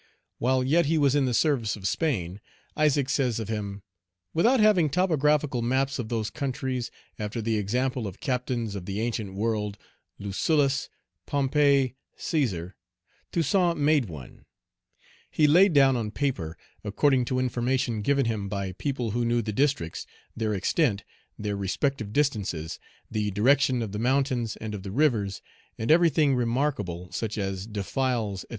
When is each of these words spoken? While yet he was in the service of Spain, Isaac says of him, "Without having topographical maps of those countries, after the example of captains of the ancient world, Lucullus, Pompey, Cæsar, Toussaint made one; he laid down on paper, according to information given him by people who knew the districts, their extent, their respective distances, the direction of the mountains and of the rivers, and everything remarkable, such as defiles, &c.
While 0.39 0.63
yet 0.63 0.87
he 0.87 0.97
was 0.97 1.13
in 1.13 1.25
the 1.25 1.33
service 1.35 1.75
of 1.75 1.87
Spain, 1.87 2.41
Isaac 2.75 3.07
says 3.07 3.39
of 3.39 3.49
him, 3.49 3.83
"Without 4.33 4.59
having 4.59 4.89
topographical 4.89 5.61
maps 5.61 5.99
of 5.99 6.09
those 6.09 6.31
countries, 6.31 6.89
after 7.19 7.39
the 7.39 7.55
example 7.57 8.07
of 8.07 8.19
captains 8.19 8.73
of 8.73 8.85
the 8.87 8.99
ancient 8.99 9.35
world, 9.35 9.77
Lucullus, 10.17 10.89
Pompey, 11.27 11.93
Cæsar, 12.17 12.73
Toussaint 13.31 13.75
made 13.77 14.05
one; 14.05 14.45
he 15.29 15.45
laid 15.45 15.71
down 15.73 15.95
on 15.95 16.09
paper, 16.09 16.57
according 16.83 17.23
to 17.25 17.37
information 17.37 18.01
given 18.01 18.25
him 18.25 18.49
by 18.49 18.71
people 18.71 19.11
who 19.11 19.23
knew 19.23 19.43
the 19.43 19.53
districts, 19.53 20.07
their 20.35 20.55
extent, 20.55 21.03
their 21.37 21.55
respective 21.55 22.11
distances, 22.11 22.79
the 23.11 23.29
direction 23.29 23.83
of 23.83 23.91
the 23.91 23.99
mountains 23.99 24.55
and 24.55 24.73
of 24.73 24.81
the 24.81 24.89
rivers, 24.91 25.43
and 25.77 25.91
everything 25.91 26.33
remarkable, 26.33 27.11
such 27.11 27.37
as 27.37 27.67
defiles, 27.67 28.41
&c. 28.41 28.47